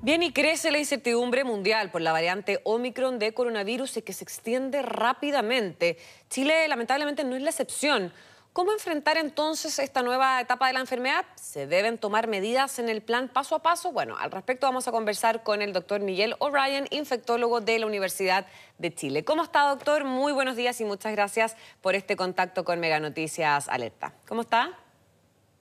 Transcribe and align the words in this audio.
Bien, 0.00 0.22
y 0.22 0.32
crece 0.32 0.70
la 0.70 0.78
incertidumbre 0.78 1.42
mundial 1.42 1.90
por 1.90 2.00
la 2.00 2.12
variante 2.12 2.60
Omicron 2.62 3.18
de 3.18 3.34
coronavirus 3.34 3.96
y 3.96 4.02
que 4.02 4.12
se 4.12 4.22
extiende 4.22 4.80
rápidamente. 4.80 5.98
Chile 6.30 6.68
lamentablemente 6.68 7.24
no 7.24 7.34
es 7.34 7.42
la 7.42 7.50
excepción. 7.50 8.12
¿Cómo 8.52 8.72
enfrentar 8.72 9.18
entonces 9.18 9.76
esta 9.80 10.02
nueva 10.02 10.40
etapa 10.40 10.68
de 10.68 10.74
la 10.74 10.80
enfermedad? 10.80 11.26
¿Se 11.34 11.66
deben 11.66 11.98
tomar 11.98 12.28
medidas 12.28 12.78
en 12.78 12.88
el 12.88 13.02
plan 13.02 13.28
paso 13.28 13.56
a 13.56 13.62
paso? 13.62 13.90
Bueno, 13.90 14.16
al 14.16 14.30
respecto 14.30 14.68
vamos 14.68 14.86
a 14.86 14.92
conversar 14.92 15.42
con 15.42 15.62
el 15.62 15.72
doctor 15.72 16.00
Miguel 16.00 16.36
O'Ryan, 16.38 16.86
infectólogo 16.90 17.60
de 17.60 17.80
la 17.80 17.86
Universidad 17.86 18.46
de 18.78 18.94
Chile. 18.94 19.24
¿Cómo 19.24 19.42
está, 19.42 19.68
doctor? 19.68 20.04
Muy 20.04 20.32
buenos 20.32 20.54
días 20.54 20.80
y 20.80 20.84
muchas 20.84 21.10
gracias 21.10 21.56
por 21.80 21.96
este 21.96 22.14
contacto 22.14 22.64
con 22.64 22.78
Mega 22.78 23.00
Noticias 23.00 23.68
Alerta. 23.68 24.14
¿Cómo 24.28 24.42
está? 24.42 24.78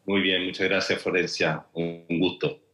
Muy 0.06 0.22
bien, 0.22 0.46
muchas 0.46 0.70
gracias, 0.70 1.02
Florencia. 1.02 1.66
Un 1.74 2.06
gusto. 2.20 2.67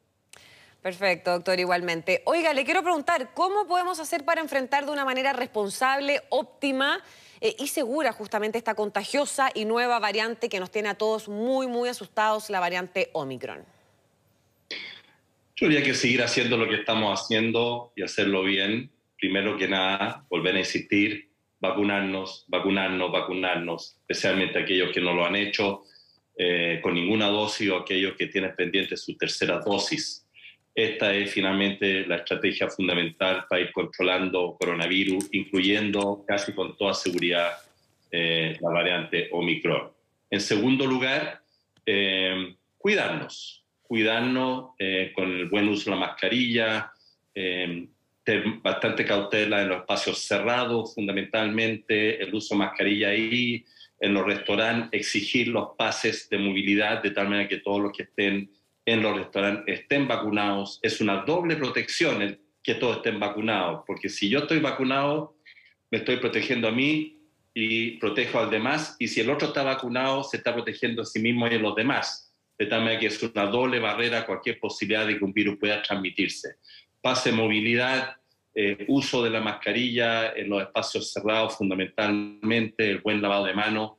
Perfecto, 0.83 1.31
doctor, 1.31 1.61
igualmente. 1.61 2.23
Oiga, 2.25 2.53
le 2.53 2.65
quiero 2.65 2.83
preguntar, 2.83 3.29
¿cómo 3.33 3.65
podemos 3.67 4.01
hacer 4.01 4.25
para 4.25 4.41
enfrentar 4.41 4.85
de 4.85 4.91
una 4.91 5.05
manera 5.05 5.31
responsable, 5.31 6.19
óptima 6.27 7.01
eh, 7.39 7.55
y 7.57 7.67
segura 7.67 8.11
justamente 8.11 8.57
esta 8.57 8.75
contagiosa 8.75 9.49
y 9.55 9.63
nueva 9.63 9.99
variante 9.99 10.49
que 10.49 10.59
nos 10.59 10.71
tiene 10.71 10.89
a 10.89 10.95
todos 10.95 11.29
muy, 11.29 11.67
muy 11.67 11.87
asustados, 11.87 12.49
la 12.49 12.59
variante 12.59 13.09
Omicron? 13.13 13.63
Yo 15.55 15.69
diría 15.69 15.81
que 15.81 15.93
seguir 15.93 16.21
haciendo 16.21 16.57
lo 16.57 16.67
que 16.67 16.75
estamos 16.75 17.17
haciendo 17.17 17.93
y 17.95 18.03
hacerlo 18.03 18.43
bien. 18.43 18.91
Primero 19.17 19.57
que 19.57 19.69
nada, 19.69 20.25
volver 20.29 20.57
a 20.57 20.59
insistir, 20.59 21.29
vacunarnos, 21.61 22.43
vacunarnos, 22.49 23.09
vacunarnos, 23.09 23.95
especialmente 24.01 24.59
aquellos 24.59 24.91
que 24.91 24.99
no 24.99 25.13
lo 25.13 25.25
han 25.25 25.37
hecho 25.37 25.83
eh, 26.37 26.81
con 26.83 26.93
ninguna 26.93 27.27
dosis 27.27 27.69
o 27.69 27.77
aquellos 27.77 28.17
que 28.17 28.27
tienen 28.27 28.53
pendiente 28.53 28.97
su 28.97 29.15
tercera 29.15 29.59
dosis 29.59 30.22
esta 30.75 31.13
es 31.13 31.31
finalmente 31.31 32.05
la 32.07 32.17
estrategia 32.17 32.67
fundamental 32.67 33.45
para 33.47 33.61
ir 33.61 33.71
controlando 33.71 34.57
coronavirus, 34.59 35.29
incluyendo 35.31 36.23
casi 36.27 36.53
con 36.53 36.75
toda 36.75 36.93
seguridad 36.95 37.51
eh, 38.11 38.57
la 38.59 38.69
variante 38.69 39.29
Omicron. 39.31 39.91
En 40.31 40.41
segundo 40.41 40.87
lugar, 40.87 41.41
eh, 41.85 42.55
cuidarnos, 42.77 43.63
cuidarnos 43.83 44.71
eh, 44.79 45.11
con 45.13 45.31
el 45.31 45.47
buen 45.47 45.67
uso 45.67 45.91
de 45.91 45.95
la 45.95 46.07
mascarilla, 46.07 46.91
tener 47.33 48.43
bastante 48.61 49.05
cautela 49.05 49.61
en 49.61 49.69
los 49.69 49.79
espacios 49.79 50.19
cerrados, 50.19 50.95
fundamentalmente 50.95 52.21
el 52.21 52.33
uso 52.33 52.55
de 52.55 52.59
mascarilla 52.59 53.09
ahí, 53.09 53.63
en 53.99 54.13
los 54.13 54.25
restaurantes, 54.25 54.99
exigir 54.99 55.47
los 55.47 55.69
pases 55.77 56.29
de 56.29 56.37
movilidad 56.37 57.01
de 57.01 57.11
tal 57.11 57.29
manera 57.29 57.47
que 57.47 57.57
todos 57.57 57.81
los 57.81 57.91
que 57.95 58.03
estén 58.03 58.49
en 58.85 59.01
los 59.01 59.15
restaurantes 59.17 59.81
estén 59.81 60.07
vacunados. 60.07 60.79
Es 60.81 61.01
una 61.01 61.23
doble 61.23 61.55
protección 61.55 62.21
el 62.21 62.39
que 62.61 62.75
todos 62.75 62.97
estén 62.97 63.19
vacunados, 63.19 63.83
porque 63.85 64.09
si 64.09 64.29
yo 64.29 64.39
estoy 64.39 64.59
vacunado, 64.59 65.35
me 65.91 65.99
estoy 65.99 66.17
protegiendo 66.17 66.67
a 66.67 66.71
mí 66.71 67.19
y 67.53 67.97
protejo 67.97 68.39
al 68.39 68.49
demás, 68.49 68.95
y 68.99 69.07
si 69.07 69.21
el 69.21 69.29
otro 69.29 69.49
está 69.49 69.63
vacunado, 69.63 70.23
se 70.23 70.37
está 70.37 70.53
protegiendo 70.53 71.03
a 71.03 71.05
sí 71.05 71.19
mismo 71.19 71.47
y 71.47 71.53
a 71.53 71.59
los 71.59 71.75
demás. 71.75 72.33
De 72.57 72.65
tal 72.65 72.81
manera 72.81 72.99
que 72.99 73.07
es 73.07 73.21
una 73.21 73.45
doble 73.45 73.79
barrera 73.79 74.19
a 74.19 74.25
cualquier 74.25 74.59
posibilidad 74.59 75.05
de 75.05 75.17
que 75.17 75.23
un 75.23 75.33
virus 75.33 75.57
pueda 75.57 75.81
transmitirse. 75.81 76.55
Pase 77.01 77.31
movilidad, 77.31 78.15
eh, 78.55 78.85
uso 78.87 79.23
de 79.23 79.29
la 79.29 79.41
mascarilla 79.41 80.31
en 80.33 80.49
los 80.49 80.61
espacios 80.61 81.11
cerrados 81.11 81.57
fundamentalmente, 81.57 82.89
el 82.89 83.01
buen 83.01 83.21
lavado 83.21 83.45
de 83.45 83.53
manos, 83.53 83.93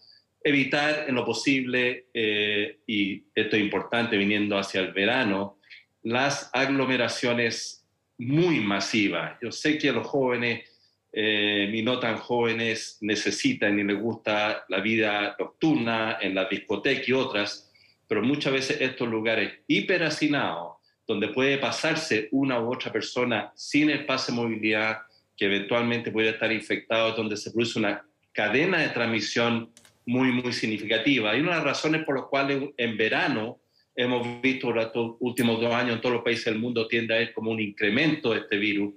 evitar 0.45 1.07
en 1.09 1.15
lo 1.15 1.25
posible, 1.25 2.09
eh, 2.13 2.79
y 2.87 3.25
esto 3.35 3.57
es 3.57 3.63
importante 3.63 4.19
viniendo 4.19 4.59
hacia 4.59 4.83
el 4.83 4.93
verano, 4.93 5.59
las 6.03 6.51
aglomeraciones 6.53 7.87
muy 8.19 8.61
masivas. 8.61 9.39
Yo 9.43 9.51
sé 9.51 9.79
que 9.79 9.91
los 9.91 10.07
jóvenes, 10.07 10.71
eh, 11.13 11.81
no 11.83 11.99
tan 11.99 12.19
jóvenes, 12.19 12.99
necesitan 13.01 13.79
y 13.79 13.85
les 13.85 13.99
gusta 13.99 14.65
la 14.69 14.81
vida 14.81 15.35
nocturna 15.39 16.19
en 16.21 16.35
la 16.35 16.45
discoteca 16.45 17.03
y 17.07 17.13
otras, 17.13 17.73
pero 18.07 18.23
muchas 18.23 18.53
veces 18.53 18.81
estos 18.83 19.09
lugares 19.09 19.51
hiperhacinados, 19.67 20.75
donde 21.07 21.29
puede 21.29 21.57
pasarse 21.57 22.29
una 22.33 22.61
u 22.61 22.71
otra 22.73 22.93
persona 22.93 23.51
sin 23.57 23.89
el 23.89 24.05
pase 24.05 24.31
de 24.31 24.37
movilidad, 24.37 24.99
que 25.37 25.47
eventualmente 25.47 26.11
puede 26.11 26.31
estar 26.31 26.53
infectado, 26.53 27.13
donde 27.13 27.37
se 27.39 27.51
produce 27.51 27.79
una 27.79 28.07
cadena 28.33 28.79
de 28.79 28.91
transmisión 28.91 29.71
muy, 30.07 30.33
muy 30.33 30.53
significativa. 30.53 31.37
Y 31.37 31.41
una 31.41 31.51
de 31.51 31.57
las 31.57 31.65
razones 31.65 32.05
por 32.05 32.17
las 32.17 32.27
cuales 32.27 32.71
en 32.77 32.97
verano 32.97 33.61
hemos 33.97 34.41
visto 34.43 34.75
estos 34.79 35.17
últimos 35.21 35.61
dos 35.61 35.73
años 35.73 35.97
en 35.97 36.01
todos 36.01 36.17
los 36.17 36.25
países 36.25 36.47
del 36.47 36.59
mundo 36.59 36.89
tiende 36.89 37.15
a 37.15 37.17
haber 37.19 37.33
como 37.33 37.51
un 37.51 37.61
incremento 37.61 38.33
de 38.33 38.41
este 38.41 38.57
virus, 38.57 38.93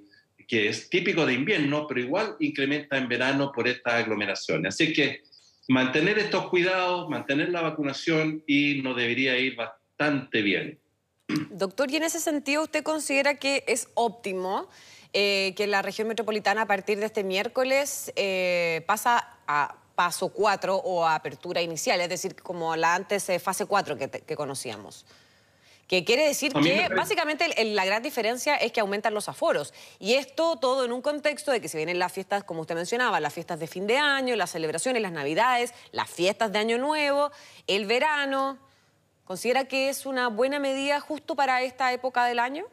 que 0.48 0.70
es 0.70 0.90
típico 0.90 1.26
de 1.26 1.34
invierno, 1.34 1.86
pero 1.88 2.00
igual 2.00 2.36
incrementa 2.40 2.98
en 2.98 3.08
verano 3.08 3.52
por 3.54 3.68
estas 3.68 3.96
aglomeraciones. 3.96 4.74
Así 4.74 4.94
que 4.94 5.22
mantener 5.68 6.18
estos 6.18 6.50
cuidados, 6.50 7.10
mantener 7.10 7.50
la 7.50 7.62
vacunación 7.62 8.44
y 8.48 8.82
nos 8.82 8.96
debería 8.96 9.38
ir 9.38 9.56
bastante 9.56 10.42
bien. 10.42 10.80
Doctor, 11.52 11.92
y 11.92 11.98
en 11.98 12.04
ese 12.04 12.20
sentido, 12.20 12.64
¿usted 12.64 12.84
considera 12.84 13.36
que 13.36 13.64
es 13.68 13.90
óptimo 13.96 14.70
eh, 15.14 15.54
que 15.58 15.68
la 15.68 15.82
región 15.82 16.08
metropolitana 16.08 16.64
a 16.64 16.66
partir 16.66 17.00
de 17.00 17.06
este 17.06 17.24
miércoles 17.24 18.14
eh, 18.16 18.84
pasa 18.88 19.38
a 19.48 19.76
paso 19.98 20.30
4 20.30 20.76
o 20.76 21.08
apertura 21.08 21.60
inicial, 21.60 22.00
es 22.02 22.08
decir, 22.08 22.36
como 22.36 22.76
la 22.76 22.94
antes 22.94 23.28
eh, 23.30 23.40
fase 23.40 23.66
4 23.66 23.98
que, 23.98 24.36
conocíamos. 24.36 25.08
Que 25.88 26.06
quiere 26.06 26.28
decir 26.28 26.54
que 26.54 26.88
básicamente 26.96 27.48
la 27.66 27.84
gran 27.84 28.04
diferencia 28.04 28.58
es 28.58 28.72
que 28.72 28.80
aumentan 28.80 29.16
los 29.16 29.28
aforos. 29.28 29.74
Y 29.98 30.14
esto 30.14 30.58
todo 30.58 30.86
en 30.86 30.92
un 30.92 31.02
contexto 31.02 31.52
de 31.52 31.62
que 31.62 31.68
se 31.68 31.78
vienen 31.78 31.98
las 31.98 32.14
fiestas, 32.14 32.44
como 32.44 32.62
usted 32.62 32.76
mencionaba, 32.76 33.20
las 33.20 33.34
fiestas 33.34 33.60
de 33.60 33.66
fin 33.66 33.88
de 33.88 33.98
año, 33.98 34.36
las 34.36 34.52
celebraciones, 34.52 35.02
las 35.02 35.14
navidades, 35.14 35.74
las 35.92 36.08
fiestas 36.08 36.52
de 36.52 36.60
año 36.60 36.78
nuevo, 36.78 37.32
el 37.66 37.88
verano. 37.88 38.60
¿Considera 39.24 39.66
que 39.66 39.90
es 39.90 40.06
una 40.06 40.28
buena 40.28 40.60
medida 40.60 41.00
justo 41.00 41.36
para 41.36 41.64
esta 41.64 41.92
época 41.92 42.26
del 42.26 42.38
año? 42.38 42.66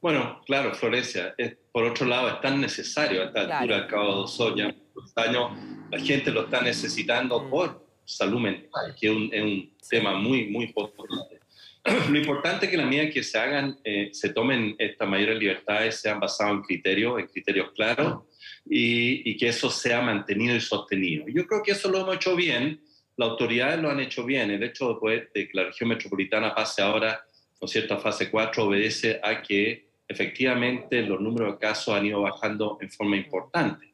Bueno, 0.00 0.40
claro, 0.46 0.74
Florencia. 0.74 1.34
por 1.70 1.84
otro 1.84 2.06
lado, 2.06 2.30
es 2.30 2.40
tan 2.40 2.62
necesario 2.62 3.22
a 3.22 3.26
esta 3.26 3.40
altura, 3.40 3.76
al 3.76 3.86
cabo 3.88 4.06
de 4.06 4.74
dos 4.94 5.12
años, 5.16 5.52
la 5.92 6.00
gente 6.00 6.30
lo 6.30 6.44
está 6.44 6.62
necesitando 6.62 7.38
mm. 7.38 7.50
por 7.50 7.86
salud 8.06 8.40
mental, 8.40 8.96
que 8.98 9.08
es 9.08 9.12
un, 9.12 9.72
tema 9.88 10.14
muy, 10.14 10.46
muy 10.46 10.64
importante. 10.64 11.40
Lo 12.10 12.16
importante 12.16 12.64
es 12.64 12.70
que 12.70 12.78
las 12.78 12.86
medidas 12.86 13.12
que 13.12 13.22
se 13.22 13.38
hagan, 13.38 13.78
eh, 13.84 14.08
se 14.12 14.30
tomen 14.32 14.74
estas 14.78 15.06
mayores 15.06 15.38
libertades, 15.38 16.00
sean 16.00 16.18
basadas 16.18 16.54
en 16.54 16.62
criterios, 16.62 17.18
en 17.18 17.26
criterios 17.26 17.72
claros, 17.72 18.22
y, 18.64 19.28
y, 19.28 19.36
que 19.36 19.48
eso 19.48 19.68
sea 19.68 20.00
mantenido 20.00 20.56
y 20.56 20.60
sostenido. 20.60 21.26
Yo 21.28 21.46
creo 21.46 21.62
que 21.62 21.72
eso 21.72 21.90
lo 21.90 22.00
hemos 22.00 22.14
hecho 22.14 22.34
bien, 22.36 22.80
las 23.16 23.30
autoridades 23.30 23.82
lo 23.82 23.90
han 23.90 24.00
hecho 24.00 24.24
bien. 24.24 24.50
El 24.50 24.62
hecho 24.62 24.98
de, 25.02 25.28
de 25.34 25.48
que 25.48 25.56
la 25.56 25.64
región 25.64 25.90
metropolitana 25.90 26.54
pase 26.54 26.80
ahora, 26.80 27.20
¿no 27.60 27.66
es 27.66 27.70
cierto?, 27.70 27.94
a 27.94 27.98
fase 27.98 28.30
4, 28.30 28.64
obedece 28.64 29.20
a 29.22 29.42
que 29.42 29.88
efectivamente 30.08 31.02
los 31.02 31.20
números 31.20 31.54
de 31.54 31.58
casos 31.58 31.94
han 31.94 32.06
ido 32.06 32.22
bajando 32.22 32.78
en 32.80 32.90
forma 32.90 33.16
importante 33.16 33.91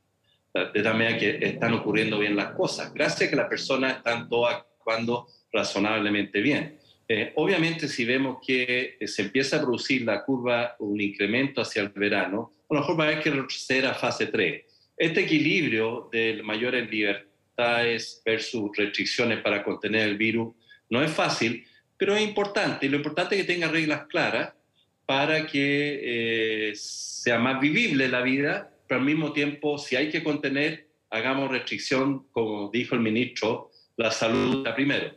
de 0.54 0.82
tal 0.82 0.94
manera 0.94 1.18
que 1.18 1.38
están 1.40 1.74
ocurriendo 1.74 2.18
bien 2.18 2.36
las 2.36 2.52
cosas, 2.52 2.92
gracias 2.92 3.28
a 3.28 3.30
que 3.30 3.36
las 3.36 3.48
personas 3.48 3.98
están 3.98 4.28
todas 4.28 4.56
actuando 4.56 5.28
razonablemente 5.52 6.40
bien. 6.40 6.78
Eh, 7.10 7.32
obviamente, 7.36 7.88
si 7.88 8.04
vemos 8.04 8.38
que 8.46 8.96
eh, 9.00 9.08
se 9.08 9.22
empieza 9.22 9.56
a 9.56 9.60
producir 9.60 10.02
la 10.02 10.24
curva, 10.24 10.76
un 10.78 11.00
incremento 11.00 11.62
hacia 11.62 11.82
el 11.82 11.88
verano, 11.88 12.52
a 12.68 12.74
lo 12.74 12.80
mejor 12.80 13.00
va 13.00 13.04
a 13.04 13.06
haber 13.08 13.22
que 13.22 13.30
retroceder 13.30 13.86
a 13.86 13.94
fase 13.94 14.26
3. 14.26 14.64
Este 14.96 15.20
equilibrio 15.20 16.10
de 16.12 16.42
mayores 16.42 16.90
libertades 16.90 18.20
versus 18.24 18.70
restricciones 18.76 19.40
para 19.40 19.64
contener 19.64 20.06
el 20.06 20.18
virus 20.18 20.54
no 20.90 21.02
es 21.02 21.10
fácil, 21.10 21.64
pero 21.96 22.14
es 22.14 22.22
importante. 22.22 22.84
Y 22.84 22.88
lo 22.90 22.96
importante 22.96 23.36
es 23.36 23.42
que 23.46 23.52
tenga 23.54 23.68
reglas 23.68 24.06
claras 24.06 24.52
para 25.06 25.46
que 25.46 26.00
eh, 26.02 26.72
sea 26.74 27.38
más 27.38 27.58
vivible 27.58 28.08
la 28.08 28.20
vida 28.20 28.70
pero 28.88 29.00
al 29.00 29.06
mismo 29.06 29.32
tiempo, 29.32 29.78
si 29.78 29.94
hay 29.94 30.10
que 30.10 30.24
contener, 30.24 30.88
hagamos 31.10 31.50
restricción, 31.50 32.26
como 32.32 32.70
dijo 32.70 32.94
el 32.94 33.02
ministro, 33.02 33.70
la 33.96 34.10
salud 34.10 34.66
primero. 34.74 35.12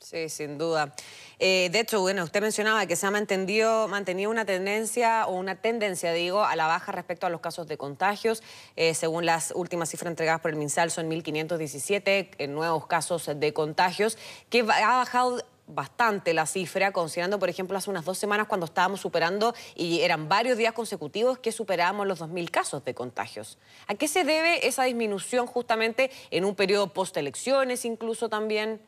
Sí, 0.00 0.28
sin 0.28 0.56
duda. 0.56 0.94
Eh, 1.38 1.68
de 1.72 1.80
hecho, 1.80 2.00
bueno, 2.00 2.22
usted 2.22 2.40
mencionaba 2.40 2.86
que 2.86 2.94
se 2.94 3.06
ha 3.06 3.10
mantenido, 3.10 3.88
mantenido 3.88 4.30
una 4.30 4.44
tendencia, 4.44 5.26
o 5.26 5.34
una 5.34 5.56
tendencia, 5.56 6.12
digo, 6.12 6.44
a 6.44 6.54
la 6.54 6.68
baja 6.68 6.92
respecto 6.92 7.26
a 7.26 7.30
los 7.30 7.40
casos 7.40 7.66
de 7.66 7.76
contagios. 7.76 8.42
Eh, 8.76 8.94
según 8.94 9.26
las 9.26 9.52
últimas 9.56 9.90
cifras 9.90 10.10
entregadas 10.10 10.40
por 10.40 10.52
el 10.52 10.58
MinSal, 10.58 10.90
son 10.92 11.10
1.517 11.10 12.48
nuevos 12.48 12.86
casos 12.86 13.28
de 13.34 13.52
contagios, 13.52 14.16
que 14.48 14.60
ha 14.60 14.96
bajado 14.96 15.42
bastante 15.66 16.32
la 16.32 16.46
cifra, 16.46 16.92
considerando, 16.92 17.38
por 17.38 17.48
ejemplo, 17.48 17.76
hace 17.76 17.90
unas 17.90 18.04
dos 18.04 18.18
semanas 18.18 18.46
cuando 18.46 18.66
estábamos 18.66 19.00
superando, 19.00 19.54
y 19.74 20.00
eran 20.00 20.28
varios 20.28 20.56
días 20.58 20.72
consecutivos 20.72 21.38
que 21.38 21.52
superábamos 21.52 22.06
los 22.06 22.20
2.000 22.20 22.50
casos 22.50 22.84
de 22.84 22.94
contagios. 22.94 23.58
¿A 23.86 23.94
qué 23.94 24.08
se 24.08 24.24
debe 24.24 24.66
esa 24.66 24.84
disminución 24.84 25.46
justamente 25.46 26.10
en 26.30 26.44
un 26.44 26.54
periodo 26.54 26.92
post-elecciones, 26.92 27.84
incluso 27.84 28.28
también, 28.28 28.80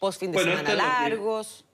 post-fin 0.00 0.32
de 0.32 0.38
semana 0.38 0.74
largos? 0.74 1.64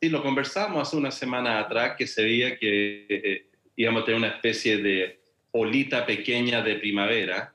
Sí, 0.00 0.10
lo 0.10 0.22
conversamos 0.22 0.86
hace 0.86 0.96
una 0.96 1.10
semana 1.10 1.58
atrás 1.58 1.94
que 1.96 2.06
se 2.06 2.22
veía 2.22 2.58
que 2.58 3.06
eh, 3.08 3.46
íbamos 3.76 4.02
a 4.02 4.04
tener 4.04 4.18
una 4.18 4.28
especie 4.28 4.76
de 4.76 5.20
olita 5.52 6.04
pequeña 6.04 6.62
de 6.62 6.74
primavera, 6.76 7.54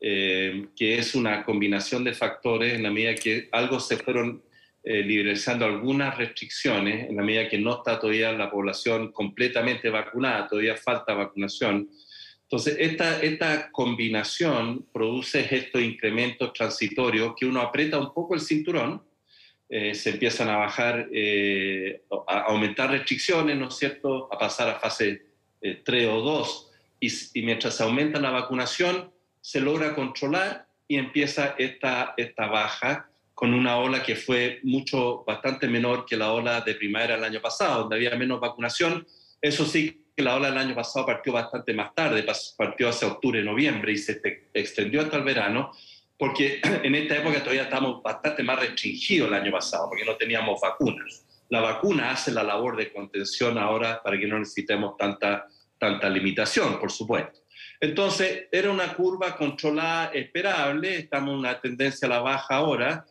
eh, 0.00 0.68
que 0.76 0.98
es 0.98 1.16
una 1.16 1.42
combinación 1.42 2.04
de 2.04 2.14
factores 2.14 2.74
en 2.74 2.84
la 2.84 2.90
medida 2.90 3.16
que 3.16 3.48
algo 3.50 3.80
se 3.80 3.96
fueron 3.96 4.40
eh, 4.82 5.02
liberalizando 5.02 5.66
algunas 5.66 6.16
restricciones, 6.16 7.08
en 7.08 7.16
la 7.16 7.22
medida 7.22 7.48
que 7.48 7.58
no 7.58 7.76
está 7.76 8.00
todavía 8.00 8.32
la 8.32 8.50
población 8.50 9.12
completamente 9.12 9.90
vacunada, 9.90 10.48
todavía 10.48 10.76
falta 10.76 11.14
vacunación. 11.14 11.90
Entonces, 12.42 12.76
esta, 12.80 13.20
esta 13.22 13.70
combinación 13.70 14.86
produce 14.92 15.46
estos 15.54 15.82
incrementos 15.82 16.52
transitorios 16.52 17.34
que 17.38 17.46
uno 17.46 17.60
aprieta 17.60 17.98
un 17.98 18.12
poco 18.12 18.34
el 18.34 18.40
cinturón, 18.40 19.02
eh, 19.72 19.94
se 19.94 20.10
empiezan 20.10 20.48
a 20.48 20.56
bajar, 20.56 21.08
eh, 21.12 22.02
a 22.26 22.40
aumentar 22.48 22.90
restricciones, 22.90 23.56
¿no 23.56 23.68
es 23.68 23.76
cierto?, 23.76 24.28
a 24.32 24.36
pasar 24.36 24.68
a 24.68 24.80
fase 24.80 25.26
3 25.60 25.84
eh, 25.86 26.08
o 26.08 26.20
2, 26.22 26.72
y, 26.98 27.08
y, 27.34 27.42
mientras 27.42 27.80
aumenta 27.80 28.18
la 28.18 28.30
vacunación, 28.30 29.12
se 29.40 29.60
logra 29.60 29.94
controlar 29.94 30.66
y 30.88 30.96
empieza 30.96 31.54
esta, 31.56 32.14
esta 32.16 32.46
baja 32.48 33.08
con 33.40 33.54
una 33.54 33.78
ola 33.78 34.02
que 34.02 34.16
fue 34.16 34.60
mucho, 34.64 35.24
bastante 35.26 35.66
menor 35.66 36.04
que 36.04 36.14
la 36.14 36.30
ola 36.30 36.60
de 36.60 36.74
primavera 36.74 37.14
del 37.14 37.24
año 37.24 37.40
pasado, 37.40 37.80
donde 37.80 37.96
había 37.96 38.14
menos 38.14 38.38
vacunación. 38.38 39.06
Eso 39.40 39.64
sí, 39.64 40.04
que 40.14 40.22
la 40.22 40.36
ola 40.36 40.50
del 40.50 40.58
año 40.58 40.74
pasado 40.74 41.06
partió 41.06 41.32
bastante 41.32 41.72
más 41.72 41.94
tarde, 41.94 42.22
partió 42.58 42.90
hacia 42.90 43.08
octubre, 43.08 43.42
noviembre 43.42 43.92
y 43.92 43.96
se 43.96 44.20
extendió 44.52 45.00
hasta 45.00 45.16
el 45.16 45.24
verano 45.24 45.72
porque 46.18 46.60
en 46.84 46.94
esta 46.94 47.16
época 47.16 47.40
todavía 47.40 47.62
estamos 47.62 48.02
bastante 48.02 48.42
más 48.42 48.60
restringidos 48.60 49.28
el 49.28 49.34
año 49.34 49.50
pasado, 49.50 49.88
porque 49.88 50.04
no 50.04 50.16
teníamos 50.16 50.60
vacunas. 50.60 51.24
La 51.48 51.62
vacuna 51.62 52.10
hace 52.10 52.30
la 52.30 52.42
labor 52.42 52.76
de 52.76 52.92
contención 52.92 53.56
ahora 53.56 54.02
para 54.04 54.18
que 54.18 54.26
no 54.26 54.38
necesitemos 54.38 54.98
tanta, 54.98 55.46
tanta 55.78 56.10
limitación, 56.10 56.78
por 56.78 56.92
supuesto. 56.92 57.40
Entonces, 57.80 58.48
era 58.52 58.70
una 58.70 58.92
curva 58.92 59.34
controlada, 59.34 60.10
esperable, 60.12 60.98
estamos 60.98 61.32
en 61.32 61.38
una 61.38 61.58
tendencia 61.58 62.04
a 62.04 62.10
la 62.10 62.20
baja 62.20 62.56
ahora, 62.56 63.06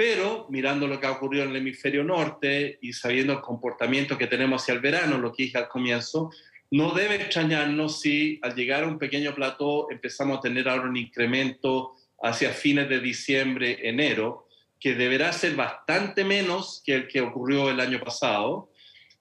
pero 0.00 0.46
mirando 0.48 0.86
lo 0.86 0.98
que 0.98 1.06
ha 1.06 1.10
ocurrido 1.10 1.44
en 1.44 1.50
el 1.50 1.56
hemisferio 1.56 2.02
norte 2.02 2.78
y 2.80 2.94
sabiendo 2.94 3.34
el 3.34 3.42
comportamiento 3.42 4.16
que 4.16 4.26
tenemos 4.26 4.62
hacia 4.62 4.72
el 4.72 4.80
verano, 4.80 5.18
lo 5.18 5.30
que 5.30 5.42
dije 5.42 5.58
al 5.58 5.68
comienzo, 5.68 6.30
no 6.70 6.94
debe 6.94 7.16
extrañarnos 7.16 8.00
si 8.00 8.40
al 8.40 8.54
llegar 8.54 8.84
a 8.84 8.86
un 8.86 8.98
pequeño 8.98 9.34
plató 9.34 9.90
empezamos 9.90 10.38
a 10.38 10.40
tener 10.40 10.70
ahora 10.70 10.88
un 10.88 10.96
incremento 10.96 11.96
hacia 12.22 12.48
fines 12.54 12.88
de 12.88 12.98
diciembre, 12.98 13.76
enero, 13.86 14.48
que 14.80 14.94
deberá 14.94 15.34
ser 15.34 15.54
bastante 15.54 16.24
menos 16.24 16.82
que 16.82 16.94
el 16.94 17.06
que 17.06 17.20
ocurrió 17.20 17.68
el 17.68 17.78
año 17.78 18.00
pasado. 18.00 18.72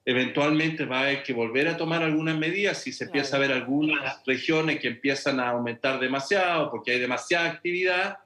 Eventualmente 0.06 0.86
va 0.86 1.00
a 1.00 1.02
haber 1.02 1.24
que 1.24 1.34
volver 1.34 1.68
a 1.68 1.76
tomar 1.76 2.04
algunas 2.04 2.38
medidas 2.38 2.78
si 2.78 2.94
se 2.94 3.04
empieza 3.04 3.36
a 3.36 3.40
ver 3.42 3.52
algunas 3.52 4.24
regiones 4.26 4.80
que 4.80 4.88
empiezan 4.88 5.42
a 5.42 5.50
aumentar 5.50 6.00
demasiado 6.00 6.72
porque 6.72 6.92
hay 6.92 7.02
demasiada 7.02 7.50
actividad. 7.50 8.20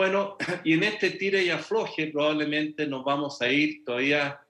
Bueno, 0.00 0.38
y 0.64 0.72
en 0.72 0.82
este 0.84 1.10
tire 1.10 1.44
y 1.44 1.50
afloje 1.50 2.06
probablemente 2.06 2.86
nos 2.86 3.04
vamos 3.04 3.42
a 3.42 3.52
ir 3.52 3.84
todavía 3.84 4.40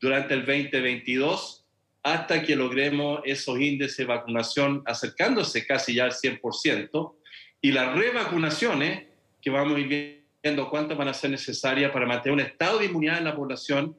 durante 0.00 0.32
el 0.32 0.40
2022 0.40 1.66
hasta 2.02 2.42
que 2.42 2.56
logremos 2.56 3.20
esos 3.26 3.60
índices 3.60 3.98
de 3.98 4.04
vacunación 4.06 4.82
acercándose 4.86 5.66
casi 5.66 5.96
ya 5.96 6.04
al 6.04 6.12
100%, 6.12 7.14
y 7.60 7.72
las 7.72 7.94
revacunaciones, 7.94 9.04
que 9.42 9.50
vamos 9.50 9.76
a 9.76 9.80
ir 9.80 10.22
viendo 10.42 10.70
cuántas 10.70 10.96
van 10.96 11.08
a 11.08 11.12
ser 11.12 11.32
necesarias 11.32 11.92
para 11.92 12.06
mantener 12.06 12.32
un 12.32 12.40
estado 12.40 12.78
de 12.78 12.86
inmunidad 12.86 13.18
en 13.18 13.24
la 13.24 13.36
población 13.36 13.94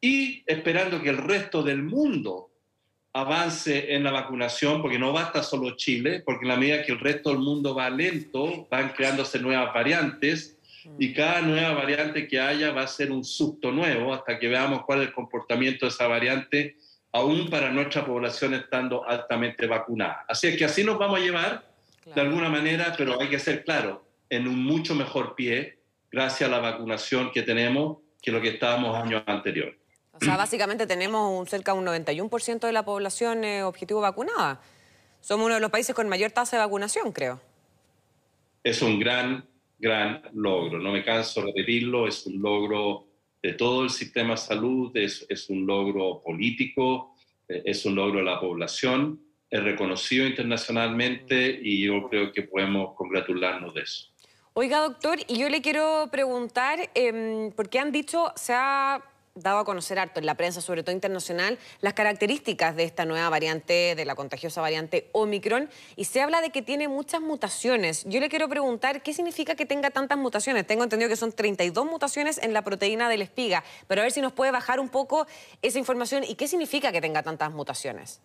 y 0.00 0.44
esperando 0.46 1.02
que 1.02 1.08
el 1.08 1.18
resto 1.18 1.64
del 1.64 1.82
mundo 1.82 2.52
avance 3.14 3.94
en 3.94 4.02
la 4.02 4.10
vacunación, 4.10 4.82
porque 4.82 4.98
no 4.98 5.12
basta 5.12 5.42
solo 5.42 5.76
Chile, 5.76 6.22
porque 6.24 6.44
en 6.44 6.48
la 6.48 6.56
medida 6.56 6.82
que 6.82 6.92
el 6.92 6.98
resto 6.98 7.30
del 7.30 7.38
mundo 7.38 7.72
va 7.72 7.88
lento, 7.88 8.66
van 8.68 8.90
creándose 8.90 9.38
nuevas 9.38 9.72
variantes 9.72 10.58
y 10.98 11.14
cada 11.14 11.40
nueva 11.40 11.72
variante 11.74 12.26
que 12.26 12.40
haya 12.40 12.72
va 12.72 12.82
a 12.82 12.88
ser 12.88 13.12
un 13.12 13.24
susto 13.24 13.70
nuevo 13.70 14.12
hasta 14.12 14.38
que 14.38 14.48
veamos 14.48 14.84
cuál 14.84 15.00
es 15.00 15.06
el 15.06 15.14
comportamiento 15.14 15.86
de 15.86 15.90
esa 15.90 16.08
variante, 16.08 16.76
aún 17.12 17.48
para 17.48 17.70
nuestra 17.70 18.04
población 18.04 18.52
estando 18.52 19.08
altamente 19.08 19.68
vacunada. 19.68 20.24
Así 20.28 20.48
es 20.48 20.56
que 20.56 20.64
así 20.64 20.82
nos 20.82 20.98
vamos 20.98 21.20
a 21.20 21.22
llevar 21.22 21.70
de 22.12 22.20
alguna 22.20 22.48
manera, 22.48 22.94
pero 22.98 23.20
hay 23.20 23.28
que 23.28 23.38
ser 23.38 23.64
claro, 23.64 24.04
en 24.28 24.48
un 24.48 24.62
mucho 24.62 24.96
mejor 24.96 25.36
pie 25.36 25.78
gracias 26.10 26.50
a 26.50 26.52
la 26.52 26.58
vacunación 26.58 27.30
que 27.30 27.42
tenemos 27.42 27.98
que 28.20 28.32
lo 28.32 28.40
que 28.40 28.48
estábamos 28.48 28.96
años 28.96 29.22
anteriores. 29.26 29.83
O 30.14 30.24
sea, 30.24 30.36
básicamente 30.36 30.86
tenemos 30.86 31.38
un, 31.38 31.46
cerca 31.46 31.72
de 31.72 31.78
un 31.78 31.86
91% 31.86 32.60
de 32.60 32.72
la 32.72 32.84
población 32.84 33.44
eh, 33.44 33.62
objetivo 33.62 34.00
vacunada. 34.00 34.60
Somos 35.20 35.46
uno 35.46 35.54
de 35.54 35.60
los 35.60 35.70
países 35.70 35.94
con 35.94 36.08
mayor 36.08 36.30
tasa 36.30 36.56
de 36.56 36.62
vacunación, 36.62 37.12
creo. 37.12 37.40
Es 38.62 38.80
un 38.82 38.98
gran, 38.98 39.44
gran 39.78 40.22
logro. 40.32 40.78
No 40.78 40.92
me 40.92 41.04
canso 41.04 41.40
de 41.40 41.46
repetirlo. 41.48 42.06
Es 42.06 42.26
un 42.26 42.40
logro 42.40 43.06
de 43.42 43.52
todo 43.52 43.84
el 43.84 43.90
sistema 43.90 44.32
de 44.32 44.38
salud, 44.38 44.96
es, 44.96 45.26
es 45.28 45.50
un 45.50 45.66
logro 45.66 46.22
político, 46.22 47.14
eh, 47.48 47.62
es 47.66 47.84
un 47.84 47.94
logro 47.94 48.18
de 48.18 48.24
la 48.24 48.40
población 48.40 49.20
es 49.54 49.62
reconocido 49.62 50.26
internacionalmente 50.26 51.60
y 51.62 51.86
yo 51.86 52.08
creo 52.08 52.32
que 52.32 52.42
podemos 52.42 52.96
congratularnos 52.96 53.72
de 53.72 53.82
eso. 53.82 54.08
Oiga, 54.54 54.80
doctor, 54.80 55.18
y 55.28 55.38
yo 55.38 55.48
le 55.48 55.62
quiero 55.62 56.08
preguntar, 56.10 56.90
eh, 56.92 57.52
porque 57.54 57.78
han 57.78 57.92
dicho, 57.92 58.32
se 58.34 58.52
ha 58.52 59.00
dado 59.34 59.58
a 59.58 59.64
conocer 59.64 59.98
harto 59.98 60.20
en 60.20 60.26
la 60.26 60.36
prensa, 60.36 60.60
sobre 60.60 60.84
todo 60.84 60.94
internacional, 60.94 61.58
las 61.80 61.94
características 61.94 62.76
de 62.76 62.84
esta 62.84 63.04
nueva 63.04 63.28
variante, 63.28 63.94
de 63.96 64.04
la 64.04 64.14
contagiosa 64.14 64.60
variante 64.60 65.08
Omicron, 65.10 65.68
y 65.96 66.04
se 66.04 66.20
habla 66.20 66.40
de 66.40 66.50
que 66.50 66.62
tiene 66.62 66.86
muchas 66.86 67.20
mutaciones. 67.20 68.04
Yo 68.04 68.20
le 68.20 68.28
quiero 68.28 68.48
preguntar, 68.48 69.02
¿qué 69.02 69.12
significa 69.12 69.56
que 69.56 69.66
tenga 69.66 69.90
tantas 69.90 70.18
mutaciones? 70.18 70.64
Tengo 70.66 70.84
entendido 70.84 71.08
que 71.08 71.16
son 71.16 71.32
32 71.32 71.84
mutaciones 71.84 72.38
en 72.38 72.52
la 72.52 72.62
proteína 72.62 73.08
de 73.08 73.18
la 73.18 73.24
espiga, 73.24 73.64
pero 73.88 74.02
a 74.02 74.04
ver 74.04 74.12
si 74.12 74.20
nos 74.20 74.32
puede 74.32 74.52
bajar 74.52 74.78
un 74.78 74.88
poco 74.88 75.26
esa 75.62 75.80
información 75.80 76.22
y 76.22 76.36
qué 76.36 76.46
significa 76.46 76.92
que 76.92 77.00
tenga 77.00 77.24
tantas 77.24 77.52
mutaciones. 77.52 78.20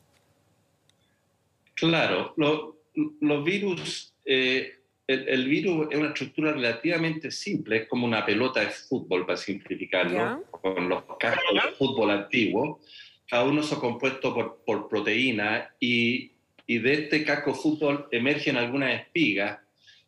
Claro, 1.74 2.36
los 2.36 3.44
virus, 3.44 4.14
eh, 4.26 4.79
el, 5.10 5.48
virus 5.48 5.88
es 5.90 5.98
una 5.98 6.10
estructura 6.10 6.52
relativamente 6.52 7.32
simple, 7.32 7.78
es 7.78 7.88
como 7.88 8.06
una 8.06 8.24
pelota 8.24 8.60
de 8.60 8.68
fútbol, 8.68 9.26
para 9.26 9.38
simplificarlo, 9.38 10.44
con 10.52 10.88
los 10.88 11.04
cascos 11.18 11.54
de 11.54 11.72
fútbol 11.78 12.12
antiguo. 12.12 12.80
Cada 13.28 13.44
uno 13.44 13.62
es 13.62 13.68
compuesto 13.70 14.34
por, 14.34 14.64
por 14.64 14.88
proteína 14.88 15.74
y, 15.80 16.32
y, 16.68 16.78
de 16.78 16.94
este 16.94 17.24
casco 17.24 17.54
de 17.54 17.58
fútbol 17.58 18.08
emergen 18.12 18.58
algunas 18.58 19.02
espigas 19.02 19.60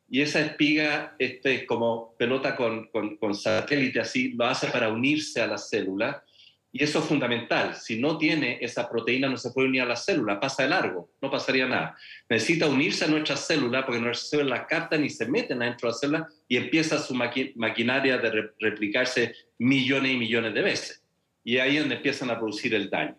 y 0.07 0.21
esa 0.21 0.41
espiga, 0.41 1.15
este, 1.17 1.65
como 1.65 2.13
pelota 2.17 2.55
con, 2.55 2.87
con, 2.87 3.17
con 3.17 3.33
satélite 3.33 4.01
así, 4.01 4.33
lo 4.33 4.45
hace 4.45 4.67
para 4.67 4.89
unirse 4.89 5.41
a 5.41 5.47
la 5.47 5.57
célula 5.57 6.23
y 6.73 6.83
eso 6.83 6.99
es 6.99 7.05
fundamental. 7.05 7.75
Si 7.75 7.99
no 7.99 8.17
tiene 8.17 8.57
esa 8.61 8.89
proteína, 8.89 9.27
no 9.27 9.37
se 9.37 9.51
puede 9.51 9.67
unir 9.67 9.81
a 9.81 9.85
la 9.85 9.95
célula, 9.97 10.39
pasa 10.39 10.63
de 10.63 10.69
largo, 10.69 11.11
no 11.21 11.29
pasaría 11.29 11.67
nada. 11.67 11.97
Necesita 12.29 12.67
unirse 12.67 13.05
a 13.05 13.07
nuestra 13.09 13.35
célula 13.35 13.85
porque 13.85 13.99
nuestras 13.99 14.29
células 14.29 14.59
la 14.59 14.67
captan 14.67 15.03
y 15.03 15.09
se 15.09 15.27
meten 15.27 15.61
adentro 15.61 15.89
de 15.89 15.93
la 15.93 15.97
célula 15.97 16.27
y 16.47 16.57
empieza 16.57 16.99
su 16.99 17.13
maquinaria 17.13 18.17
de 18.17 18.51
replicarse 18.59 19.35
millones 19.57 20.13
y 20.13 20.17
millones 20.17 20.53
de 20.53 20.61
veces. 20.61 21.03
Y 21.43 21.57
ahí 21.57 21.75
es 21.75 21.81
donde 21.81 21.95
empiezan 21.95 22.29
a 22.29 22.37
producir 22.37 22.73
el 22.73 22.89
daño. 22.89 23.17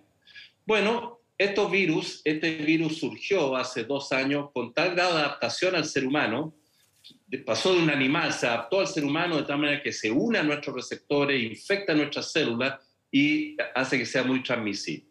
Bueno, 0.64 1.21
estos 1.37 1.71
virus, 1.71 2.23
este 2.25 2.56
virus 2.56 2.99
surgió 2.99 3.56
hace 3.56 3.85
dos 3.85 4.12
años 4.12 4.50
con 4.54 4.73
tal 4.73 4.94
grado 4.94 5.16
de 5.16 5.23
adaptación 5.23 5.75
al 5.75 5.85
ser 5.85 6.06
humano, 6.06 6.54
pasó 7.44 7.75
de 7.75 7.82
un 7.82 7.90
animal, 7.90 8.32
se 8.32 8.47
adaptó 8.47 8.80
al 8.80 8.87
ser 8.87 9.04
humano 9.04 9.37
de 9.37 9.42
tal 9.42 9.59
manera 9.59 9.82
que 9.82 9.92
se 9.92 10.11
une 10.11 10.38
a 10.38 10.42
nuestros 10.42 10.76
receptores, 10.76 11.42
infecta 11.42 11.94
nuestras 11.94 12.30
células 12.30 12.78
y 13.12 13.57
hace 13.75 13.99
que 13.99 14.07
sea 14.07 14.25
muy 14.25 14.42
transmisible. 14.42 15.07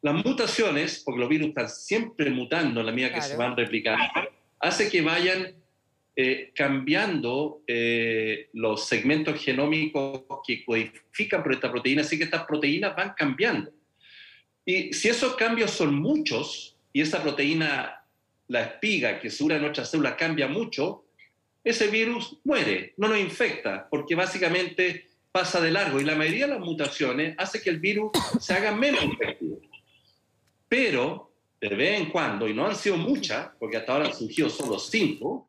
Las 0.00 0.24
mutaciones, 0.24 1.02
porque 1.04 1.20
los 1.20 1.28
virus 1.28 1.48
están 1.48 1.68
siempre 1.68 2.30
mutando 2.30 2.80
en 2.80 2.86
la 2.86 2.92
medida 2.92 3.12
que 3.12 3.22
se 3.22 3.36
van 3.36 3.56
replicando, 3.56 4.04
hace 4.58 4.88
que 4.88 5.02
vayan 5.02 5.54
eh, 6.16 6.50
cambiando 6.54 7.62
eh, 7.66 8.48
los 8.54 8.86
segmentos 8.86 9.40
genómicos 9.40 10.22
que 10.46 10.64
codifican 10.64 11.42
por 11.42 11.52
esta 11.52 11.70
proteína, 11.70 12.02
así 12.02 12.16
que 12.16 12.24
estas 12.24 12.44
proteínas 12.46 12.96
van 12.96 13.12
cambiando. 13.16 13.72
Y 14.64 14.92
si 14.92 15.08
esos 15.08 15.36
cambios 15.36 15.70
son 15.70 15.94
muchos, 15.94 16.76
y 16.92 17.02
esa 17.02 17.22
proteína, 17.22 18.04
la 18.48 18.62
espiga 18.62 19.20
que 19.20 19.30
sura 19.30 19.58
nuestra 19.58 19.84
célula 19.84 20.16
cambia 20.16 20.48
mucho, 20.48 21.04
ese 21.62 21.88
virus 21.88 22.38
muere, 22.44 22.94
no 22.96 23.08
nos 23.08 23.18
infecta, 23.18 23.86
porque 23.90 24.14
básicamente 24.14 25.08
pasa 25.32 25.60
de 25.60 25.70
largo 25.70 26.00
y 26.00 26.04
la 26.04 26.14
mayoría 26.16 26.46
de 26.46 26.54
las 26.54 26.60
mutaciones 26.60 27.34
hace 27.38 27.60
que 27.60 27.70
el 27.70 27.80
virus 27.80 28.10
se 28.40 28.54
haga 28.54 28.72
menos 28.72 29.04
efectivo. 29.04 29.60
Pero 30.68 31.32
de 31.60 31.68
vez 31.68 32.00
en 32.00 32.10
cuando, 32.10 32.48
y 32.48 32.54
no 32.54 32.66
han 32.66 32.76
sido 32.76 32.96
muchas, 32.96 33.50
porque 33.58 33.76
hasta 33.76 33.92
ahora 33.92 34.06
han 34.06 34.14
surgido 34.14 34.48
solo 34.48 34.78
cinco, 34.78 35.46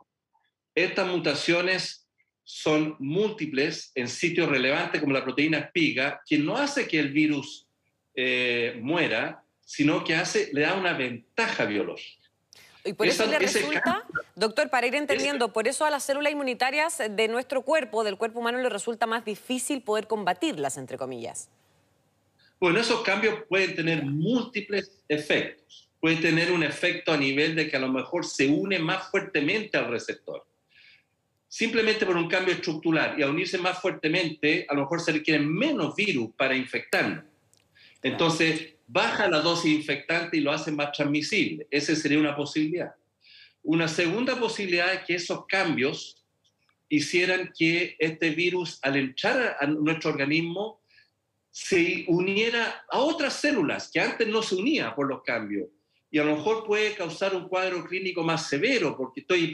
estas 0.73 1.07
mutaciones 1.07 2.07
son 2.43 2.95
múltiples 2.99 3.91
en 3.93 4.07
sitios 4.07 4.49
relevantes 4.49 5.01
como 5.01 5.13
la 5.13 5.23
proteína 5.23 5.59
espiga, 5.59 6.21
que 6.25 6.39
no 6.39 6.57
hace 6.57 6.87
que 6.87 6.99
el 6.99 7.11
virus 7.11 7.67
eh, 8.15 8.79
muera, 8.81 9.43
sino 9.63 10.03
que 10.03 10.15
hace, 10.15 10.49
le 10.51 10.61
da 10.61 10.73
una 10.73 10.93
ventaja 10.93 11.65
biológica. 11.65 12.18
Y 12.89 12.93
por 12.93 13.05
eso 13.05 13.23
le 13.27 13.37
resulta, 13.37 14.03
doctor, 14.35 14.71
para 14.71 14.87
ir 14.87 14.95
entendiendo, 14.95 15.53
por 15.53 15.67
eso 15.67 15.85
a 15.85 15.91
las 15.91 16.03
células 16.03 16.31
inmunitarias 16.31 16.97
de 16.97 17.27
nuestro 17.27 17.61
cuerpo, 17.61 18.03
del 18.03 18.17
cuerpo 18.17 18.39
humano, 18.39 18.57
le 18.57 18.67
resulta 18.67 19.05
más 19.05 19.23
difícil 19.23 19.83
poder 19.83 20.07
combatirlas, 20.07 20.75
entre 20.75 20.97
comillas. 20.97 21.49
Bueno, 22.59 22.79
esos 22.79 23.01
cambios 23.01 23.43
pueden 23.47 23.75
tener 23.75 24.03
múltiples 24.03 25.03
efectos. 25.07 25.87
Pueden 25.99 26.19
tener 26.19 26.51
un 26.51 26.63
efecto 26.63 27.11
a 27.11 27.17
nivel 27.17 27.55
de 27.55 27.69
que 27.69 27.77
a 27.77 27.79
lo 27.79 27.89
mejor 27.89 28.25
se 28.25 28.47
une 28.47 28.79
más 28.79 29.11
fuertemente 29.11 29.77
al 29.77 29.87
receptor 29.87 30.49
simplemente 31.49 32.05
por 32.05 32.15
un 32.15 32.29
cambio 32.29 32.53
estructural 32.53 33.19
y 33.19 33.23
a 33.23 33.27
unirse 33.27 33.57
más 33.57 33.81
fuertemente, 33.81 34.67
a 34.69 34.75
lo 34.75 34.81
mejor 34.81 35.01
se 35.01 35.11
requieren 35.11 35.51
menos 35.51 35.95
virus 35.95 36.29
para 36.37 36.55
infectarnos. 36.55 37.25
Entonces, 38.01 38.75
baja 38.87 39.27
la 39.27 39.41
dosis 39.41 39.71
infectante 39.71 40.37
y 40.37 40.41
lo 40.41 40.51
hace 40.51 40.71
más 40.71 40.91
transmisible. 40.91 41.67
Esa 41.69 41.95
sería 41.95 42.19
una 42.19 42.35
posibilidad. 42.35 42.93
Una 43.63 43.87
segunda 43.87 44.39
posibilidad 44.39 44.93
es 44.93 45.01
que 45.05 45.15
esos 45.15 45.45
cambios 45.45 46.25
hicieran 46.87 47.51
que 47.57 47.95
este 47.99 48.31
virus, 48.31 48.79
al 48.81 48.95
entrar 48.95 49.57
a 49.59 49.67
nuestro 49.67 50.11
organismo, 50.11 50.81
se 51.51 52.05
uniera 52.07 52.85
a 52.89 52.99
otras 52.99 53.33
células 53.33 53.89
que 53.91 53.99
antes 53.99 54.27
no 54.27 54.41
se 54.41 54.55
unía 54.55 54.95
por 54.95 55.07
los 55.07 55.23
cambios 55.23 55.67
y 56.11 56.17
a 56.17 56.23
lo 56.23 56.35
mejor 56.35 56.65
puede 56.65 56.95
causar 56.95 57.35
un 57.35 57.47
cuadro 57.47 57.85
clínico 57.85 58.23
más 58.23 58.47
severo, 58.47 58.97
porque 58.97 59.21
estoy 59.21 59.53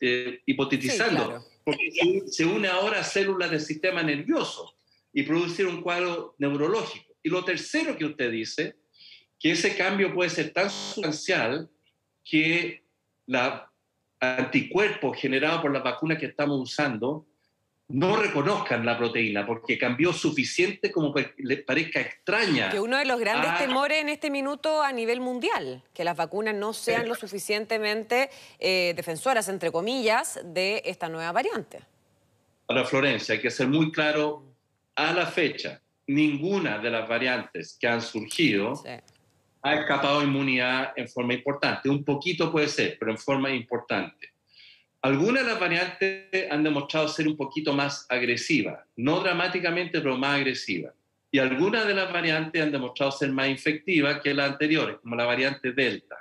eh, 0.00 0.40
hipotetizando, 0.46 1.44
porque 1.64 1.90
se, 2.26 2.44
une 2.44 2.68
ahora 2.68 3.00
a 3.00 3.04
células 3.04 3.50
del 3.50 3.60
sistema 3.60 4.02
nervioso 4.02 4.76
y 5.12 5.24
producir 5.24 5.66
un 5.66 5.82
cuadro 5.82 6.36
neurológico. 6.38 7.15
Y 7.26 7.28
lo 7.28 7.44
tercero 7.44 7.96
que 7.96 8.04
usted 8.04 8.30
dice, 8.30 8.76
que 9.36 9.50
ese 9.50 9.76
cambio 9.76 10.14
puede 10.14 10.30
ser 10.30 10.52
tan 10.52 10.70
sustancial 10.70 11.68
que 12.24 12.84
la 13.26 13.68
anticuerpo 14.20 15.12
generado 15.12 15.60
por 15.60 15.72
la 15.72 15.80
vacuna 15.80 16.16
que 16.16 16.26
estamos 16.26 16.60
usando 16.60 17.26
no 17.88 18.14
reconozcan 18.14 18.86
la 18.86 18.96
proteína 18.96 19.44
porque 19.44 19.76
cambió 19.76 20.12
suficiente 20.12 20.92
como 20.92 21.12
les 21.38 21.64
parezca 21.64 22.00
extraña. 22.00 22.70
Que 22.70 22.78
uno 22.78 22.96
de 22.96 23.06
los 23.06 23.18
grandes 23.18 23.58
temores 23.58 24.00
en 24.00 24.08
este 24.08 24.30
minuto 24.30 24.80
a 24.80 24.92
nivel 24.92 25.20
mundial, 25.20 25.82
que 25.92 26.04
las 26.04 26.16
vacunas 26.16 26.54
no 26.54 26.72
sean 26.72 27.08
lo 27.08 27.16
suficientemente 27.16 28.30
eh, 28.60 28.92
defensoras, 28.94 29.48
entre 29.48 29.72
comillas, 29.72 30.38
de 30.44 30.80
esta 30.84 31.08
nueva 31.08 31.32
variante. 31.32 31.80
Ahora, 32.68 32.84
Florencia, 32.84 33.34
hay 33.34 33.40
que 33.40 33.50
ser 33.50 33.66
muy 33.66 33.90
claro, 33.90 34.44
a 34.94 35.12
la 35.12 35.26
fecha, 35.26 35.82
ninguna 36.06 36.78
de 36.78 36.90
las 36.90 37.08
variantes 37.08 37.76
que 37.80 37.88
han 37.88 38.00
surgido 38.00 38.82
ha 39.62 39.74
escapado 39.74 40.22
inmunidad 40.22 40.92
en 40.96 41.08
forma 41.08 41.34
importante. 41.34 41.88
Un 41.88 42.04
poquito 42.04 42.52
puede 42.52 42.68
ser, 42.68 42.96
pero 42.98 43.10
en 43.10 43.18
forma 43.18 43.50
importante. 43.50 44.30
Algunas 45.02 45.44
de 45.44 45.50
las 45.50 45.60
variantes 45.60 46.50
han 46.50 46.64
demostrado 46.64 47.08
ser 47.08 47.28
un 47.28 47.36
poquito 47.36 47.72
más 47.72 48.06
agresivas, 48.08 48.84
no 48.96 49.20
dramáticamente, 49.20 50.00
pero 50.00 50.16
más 50.16 50.36
agresivas. 50.36 50.94
Y 51.30 51.38
algunas 51.38 51.86
de 51.86 51.94
las 51.94 52.12
variantes 52.12 52.62
han 52.62 52.72
demostrado 52.72 53.12
ser 53.12 53.30
más 53.30 53.48
infectivas 53.48 54.20
que 54.20 54.34
las 54.34 54.52
anteriores, 54.52 54.96
como 55.02 55.16
la 55.16 55.24
variante 55.24 55.72
Delta, 55.72 56.16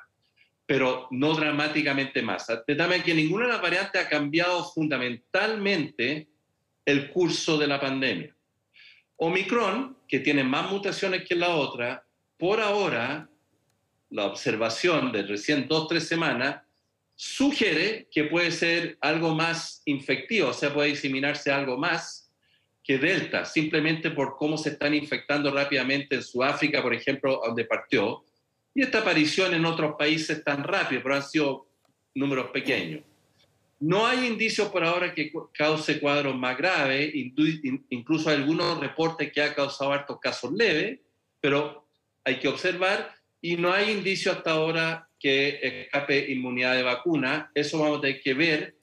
pero 0.65 1.07
no 1.11 1.33
dramáticamente 1.33 2.21
más. 2.21 2.47
También 2.47 3.03
que 3.03 3.13
ninguna 3.13 3.45
de 3.45 3.53
las 3.53 3.61
variantes 3.61 4.05
ha 4.05 4.09
cambiado 4.09 4.63
fundamentalmente 4.71 6.27
el 6.85 7.11
curso 7.11 7.57
de 7.57 7.67
la 7.67 7.79
pandemia. 7.79 8.34
Omicron, 9.17 9.97
que 10.07 10.19
tiene 10.19 10.43
más 10.43 10.71
mutaciones 10.71 11.23
que 11.27 11.35
la 11.35 11.55
otra, 11.55 12.05
por 12.37 12.59
ahora, 12.59 13.29
la 14.09 14.25
observación 14.25 15.11
de 15.11 15.23
recién 15.23 15.67
dos, 15.67 15.87
tres 15.87 16.07
semanas, 16.07 16.61
sugiere 17.15 18.07
que 18.11 18.25
puede 18.25 18.51
ser 18.51 18.97
algo 18.99 19.33
más 19.33 19.81
infectivo, 19.85 20.49
o 20.49 20.53
sea, 20.53 20.73
puede 20.73 20.89
diseminarse 20.89 21.51
algo 21.51 21.77
más 21.77 22.29
que 22.83 22.97
Delta, 22.97 23.45
simplemente 23.45 24.11
por 24.11 24.35
cómo 24.37 24.57
se 24.57 24.69
están 24.69 24.93
infectando 24.93 25.51
rápidamente 25.51 26.15
en 26.15 26.23
Sudáfrica, 26.23 26.83
por 26.83 26.93
ejemplo, 26.93 27.41
donde 27.43 27.65
partió, 27.65 28.23
y 28.75 28.83
esta 28.83 28.99
aparición 28.99 29.53
en 29.53 29.65
otros 29.65 29.95
países 29.97 30.43
tan 30.43 30.63
rápido, 30.63 31.01
pero 31.01 31.15
han 31.15 31.23
sido 31.23 31.67
números 32.13 32.51
pequeños. 32.51 33.03
No 33.79 34.07
hay 34.07 34.25
indicios 34.25 34.69
por 34.69 34.83
ahora 34.83 35.13
que 35.13 35.31
cause 35.53 35.99
cuadros 35.99 36.35
más 36.37 36.57
graves, 36.57 37.11
incluso 37.89 38.29
algunos 38.29 38.79
reportes 38.79 39.31
que 39.31 39.41
ha 39.41 39.53
causado 39.53 39.91
hartos 39.91 40.19
casos 40.19 40.53
leves, 40.53 40.99
pero 41.41 41.87
hay 42.23 42.39
que 42.39 42.47
observar 42.47 43.13
y 43.41 43.57
no 43.57 43.73
hay 43.73 43.91
indicios 43.91 44.37
hasta 44.37 44.51
ahora 44.51 45.09
que 45.19 45.59
escape 45.61 46.31
inmunidad 46.31 46.75
de 46.75 46.83
vacuna. 46.83 47.51
Eso 47.53 47.79
vamos 47.79 47.99
a 47.99 48.01
tener 48.01 48.21
que 48.21 48.33
ver 48.33 48.75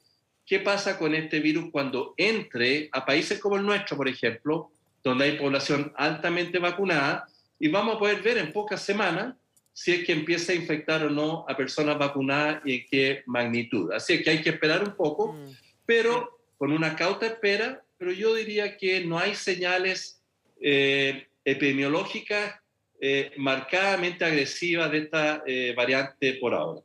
qué 0.44 0.60
pasa 0.60 0.98
con 0.98 1.14
este 1.14 1.40
virus 1.40 1.70
cuando 1.70 2.14
entre 2.16 2.88
a 2.92 3.04
países 3.04 3.40
como 3.40 3.56
el 3.56 3.64
nuestro, 3.64 3.96
por 3.96 4.08
ejemplo, 4.08 4.70
donde 5.02 5.24
hay 5.24 5.38
población 5.38 5.92
altamente 5.96 6.58
vacunada, 6.58 7.26
y 7.58 7.68
vamos 7.68 7.96
a 7.96 7.98
poder 7.98 8.22
ver 8.22 8.38
en 8.38 8.52
pocas 8.52 8.82
semanas 8.82 9.34
si 9.72 9.92
es 9.92 10.04
que 10.04 10.12
empieza 10.12 10.52
a 10.52 10.56
infectar 10.56 11.04
o 11.04 11.10
no 11.10 11.44
a 11.48 11.56
personas 11.56 11.98
vacunadas 11.98 12.62
y 12.64 12.74
en 12.74 12.86
qué 12.90 13.22
magnitud. 13.26 13.92
Así 13.92 14.14
es 14.14 14.22
que 14.22 14.30
hay 14.30 14.42
que 14.42 14.50
esperar 14.50 14.84
un 14.84 14.94
poco, 14.94 15.32
mm. 15.32 15.50
pero 15.86 16.40
con 16.58 16.72
una 16.72 16.94
cauta 16.94 17.26
espera, 17.26 17.82
pero 17.98 18.12
yo 18.12 18.34
diría 18.34 18.76
que 18.76 19.04
no 19.04 19.18
hay 19.18 19.34
señales 19.34 20.22
eh, 20.60 21.26
epidemiológicas 21.44 22.54
eh, 23.00 23.32
marcadamente 23.36 24.24
agresiva 24.24 24.88
de 24.88 24.98
esta 24.98 25.42
eh, 25.44 25.74
variante 25.76 26.34
por 26.34 26.54
ahora. 26.54 26.82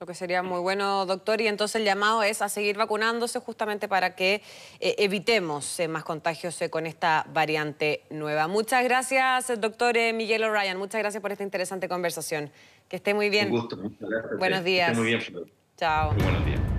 Lo 0.00 0.06
que 0.06 0.14
sería 0.14 0.42
muy 0.42 0.60
bueno, 0.60 1.04
doctor, 1.04 1.42
y 1.42 1.46
entonces 1.46 1.76
el 1.76 1.84
llamado 1.84 2.22
es 2.22 2.40
a 2.40 2.48
seguir 2.48 2.78
vacunándose 2.78 3.38
justamente 3.38 3.86
para 3.86 4.14
que 4.14 4.40
eh, 4.80 4.94
evitemos 4.96 5.78
más 5.90 6.04
contagios 6.04 6.58
con 6.70 6.86
esta 6.86 7.26
variante 7.34 8.04
nueva. 8.08 8.48
Muchas 8.48 8.82
gracias, 8.82 9.60
doctor 9.60 9.96
Miguel 10.14 10.44
O'Ryan. 10.44 10.78
Muchas 10.78 11.02
gracias 11.02 11.20
por 11.20 11.32
esta 11.32 11.44
interesante 11.44 11.86
conversación. 11.86 12.50
Que 12.88 12.96
esté 12.96 13.12
muy 13.12 13.28
bien. 13.28 13.52
Un 13.52 13.60
gusto, 13.60 13.76
muchas 13.76 14.08
gracias. 14.08 14.38
Buenos 14.38 14.64
días. 14.64 14.86
Que 14.86 14.92
esté 14.92 15.02
muy 15.02 15.34
bien, 15.34 15.50
Chao. 15.76 16.14
buenos 16.14 16.46
días. 16.46 16.69